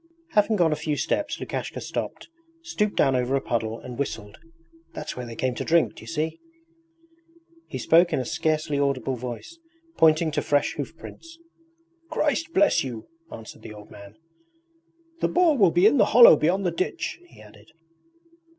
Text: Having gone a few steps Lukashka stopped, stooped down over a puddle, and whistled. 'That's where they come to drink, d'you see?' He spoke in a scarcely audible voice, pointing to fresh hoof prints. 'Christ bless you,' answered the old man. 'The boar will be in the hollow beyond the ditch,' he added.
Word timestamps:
Having 0.31 0.55
gone 0.55 0.71
a 0.71 0.75
few 0.75 0.97
steps 0.97 1.39
Lukashka 1.39 1.79
stopped, 1.79 2.27
stooped 2.63 2.95
down 2.95 3.15
over 3.15 3.35
a 3.35 3.39
puddle, 3.39 3.79
and 3.79 3.99
whistled. 3.99 4.39
'That's 4.93 5.15
where 5.15 5.27
they 5.27 5.35
come 5.35 5.53
to 5.53 5.63
drink, 5.63 5.93
d'you 5.93 6.07
see?' 6.07 6.39
He 7.67 7.77
spoke 7.77 8.11
in 8.11 8.17
a 8.17 8.25
scarcely 8.25 8.79
audible 8.79 9.15
voice, 9.15 9.59
pointing 9.97 10.31
to 10.31 10.41
fresh 10.41 10.73
hoof 10.73 10.97
prints. 10.97 11.37
'Christ 12.09 12.51
bless 12.51 12.83
you,' 12.83 13.05
answered 13.31 13.61
the 13.61 13.75
old 13.75 13.91
man. 13.91 14.15
'The 15.19 15.27
boar 15.27 15.55
will 15.55 15.69
be 15.69 15.85
in 15.85 15.97
the 15.97 16.05
hollow 16.05 16.35
beyond 16.35 16.65
the 16.65 16.71
ditch,' 16.71 17.19
he 17.27 17.39
added. 17.39 17.69